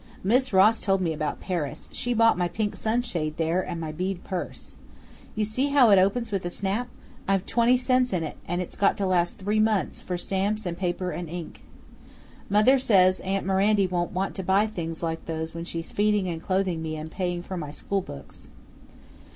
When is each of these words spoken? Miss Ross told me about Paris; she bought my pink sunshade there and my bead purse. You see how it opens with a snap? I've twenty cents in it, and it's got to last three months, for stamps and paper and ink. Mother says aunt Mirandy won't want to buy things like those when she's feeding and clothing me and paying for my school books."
Miss 0.23 0.51
Ross 0.51 0.81
told 0.81 0.99
me 0.99 1.13
about 1.13 1.39
Paris; 1.39 1.87
she 1.93 2.15
bought 2.15 2.35
my 2.35 2.47
pink 2.47 2.75
sunshade 2.75 3.37
there 3.37 3.61
and 3.61 3.79
my 3.79 3.91
bead 3.91 4.23
purse. 4.23 4.75
You 5.35 5.45
see 5.45 5.67
how 5.67 5.91
it 5.91 5.99
opens 5.99 6.31
with 6.31 6.43
a 6.43 6.49
snap? 6.49 6.87
I've 7.27 7.45
twenty 7.45 7.77
cents 7.77 8.11
in 8.11 8.23
it, 8.23 8.35
and 8.47 8.63
it's 8.63 8.75
got 8.75 8.97
to 8.97 9.05
last 9.05 9.37
three 9.37 9.59
months, 9.59 10.01
for 10.01 10.17
stamps 10.17 10.65
and 10.65 10.75
paper 10.75 11.11
and 11.11 11.29
ink. 11.29 11.61
Mother 12.49 12.79
says 12.79 13.19
aunt 13.19 13.45
Mirandy 13.45 13.85
won't 13.85 14.11
want 14.11 14.33
to 14.37 14.43
buy 14.43 14.65
things 14.65 15.03
like 15.03 15.27
those 15.27 15.53
when 15.53 15.65
she's 15.65 15.91
feeding 15.91 16.27
and 16.27 16.41
clothing 16.41 16.81
me 16.81 16.95
and 16.95 17.11
paying 17.11 17.43
for 17.43 17.55
my 17.55 17.69
school 17.69 18.01
books." 18.01 18.49